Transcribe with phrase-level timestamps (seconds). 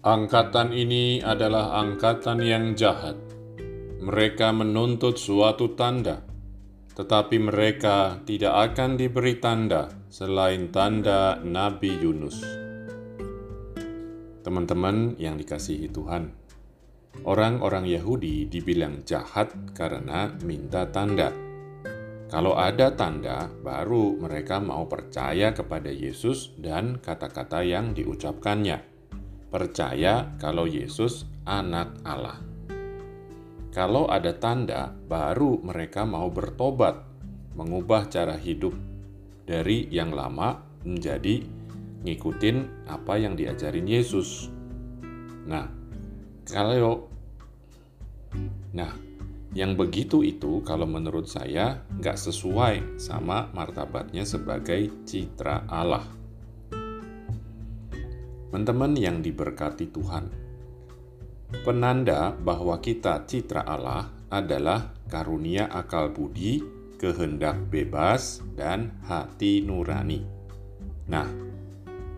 [0.00, 3.20] Angkatan ini adalah angkatan yang jahat.
[4.00, 6.24] Mereka menuntut suatu tanda,
[6.96, 12.40] tetapi mereka tidak akan diberi tanda selain tanda Nabi Yunus.
[14.40, 16.32] Teman-teman yang dikasihi Tuhan,
[17.28, 21.28] orang-orang Yahudi dibilang jahat karena minta tanda.
[22.32, 28.89] Kalau ada tanda, baru mereka mau percaya kepada Yesus dan kata-kata yang diucapkannya
[29.50, 32.38] percaya kalau Yesus anak Allah.
[33.70, 37.06] Kalau ada tanda, baru mereka mau bertobat,
[37.54, 38.74] mengubah cara hidup
[39.46, 41.42] dari yang lama menjadi
[42.06, 44.50] ngikutin apa yang diajarin Yesus.
[45.46, 45.66] Nah,
[46.46, 47.10] kalau
[48.70, 48.94] nah
[49.50, 56.19] yang begitu itu kalau menurut saya nggak sesuai sama martabatnya sebagai citra Allah
[58.50, 60.26] teman-teman yang diberkati Tuhan.
[61.62, 66.58] Penanda bahwa kita citra Allah adalah karunia akal budi,
[66.98, 70.26] kehendak bebas, dan hati nurani.
[71.06, 71.30] Nah,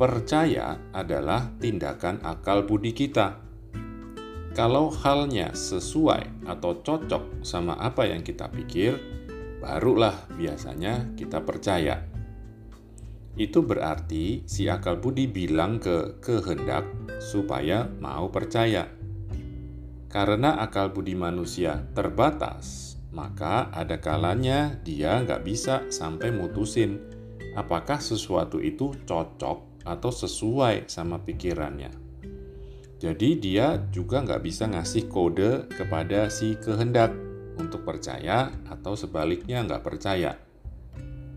[0.00, 3.36] percaya adalah tindakan akal budi kita.
[4.56, 8.96] Kalau halnya sesuai atau cocok sama apa yang kita pikir,
[9.60, 12.11] barulah biasanya kita percaya
[13.36, 16.84] itu berarti si akal budi bilang ke kehendak
[17.20, 18.88] supaya mau percaya.
[20.12, 27.00] Karena akal budi manusia terbatas, maka ada kalanya dia nggak bisa sampai mutusin
[27.56, 31.92] apakah sesuatu itu cocok atau sesuai sama pikirannya.
[33.02, 37.10] Jadi dia juga nggak bisa ngasih kode kepada si kehendak
[37.58, 40.38] untuk percaya atau sebaliknya nggak percaya.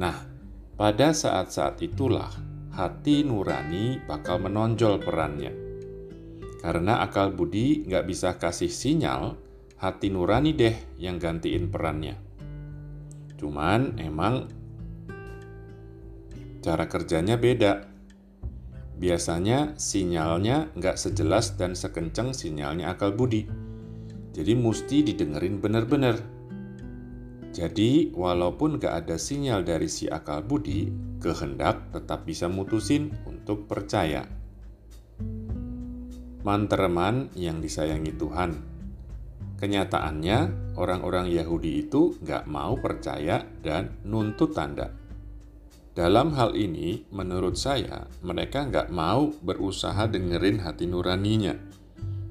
[0.00, 0.39] Nah,
[0.80, 2.32] pada saat-saat itulah
[2.72, 5.52] hati nurani bakal menonjol perannya.
[6.56, 9.36] Karena akal budi nggak bisa kasih sinyal,
[9.76, 12.16] hati nurani deh yang gantiin perannya.
[13.36, 14.48] Cuman emang
[16.64, 17.84] cara kerjanya beda.
[18.96, 23.44] Biasanya sinyalnya nggak sejelas dan sekencang sinyalnya akal budi.
[24.32, 26.39] Jadi mesti didengerin bener-bener
[27.50, 30.86] jadi, walaupun gak ada sinyal dari si akal budi,
[31.18, 34.22] kehendak tetap bisa mutusin untuk percaya.
[36.46, 38.50] Mantereman yang disayangi Tuhan.
[39.58, 40.38] Kenyataannya,
[40.78, 44.94] orang-orang Yahudi itu gak mau percaya dan nuntut tanda.
[45.90, 51.58] Dalam hal ini, menurut saya, mereka gak mau berusaha dengerin hati nuraninya,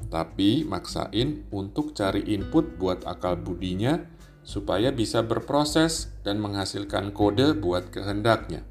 [0.08, 4.00] tapi maksain untuk cari input buat akal budinya
[4.50, 8.66] supaya bisa berproses dan menghasilkan kode buat kehendaknya.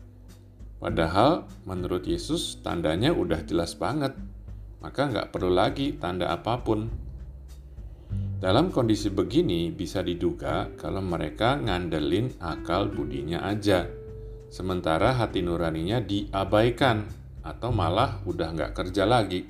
[0.82, 4.18] Padahal menurut Yesus tandanya udah jelas banget,
[4.82, 6.90] maka nggak perlu lagi tanda apa pun.
[8.42, 13.86] Dalam kondisi begini bisa diduga kalau mereka ngandelin akal budinya aja,
[14.50, 17.06] sementara hati nuraninya diabaikan
[17.46, 19.46] atau malah udah nggak kerja lagi.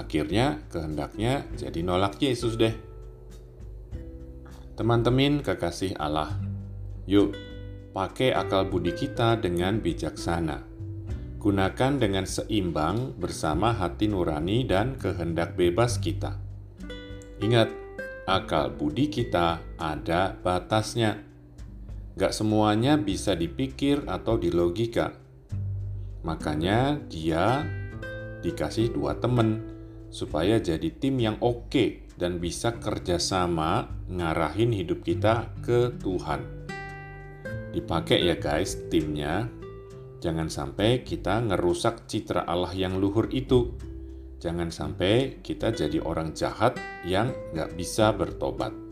[0.00, 2.89] Akhirnya kehendaknya jadi nolak Yesus deh.
[4.80, 6.40] Teman-teman kekasih Allah,
[7.04, 7.36] yuk
[7.92, 10.64] pakai akal budi kita dengan bijaksana.
[11.36, 16.40] Gunakan dengan seimbang bersama hati nurani dan kehendak bebas kita.
[17.44, 17.68] Ingat,
[18.24, 21.28] akal budi kita ada batasnya.
[22.16, 25.12] Gak semuanya bisa dipikir atau dilogika.
[26.24, 27.68] Makanya dia
[28.40, 29.60] dikasih dua temen
[30.08, 36.44] supaya jadi tim yang oke dan bisa kerjasama ngarahin hidup kita ke Tuhan.
[37.72, 39.48] Dipakai ya guys timnya.
[40.20, 43.72] Jangan sampai kita ngerusak citra Allah yang luhur itu.
[44.36, 46.76] Jangan sampai kita jadi orang jahat
[47.08, 48.89] yang nggak bisa bertobat.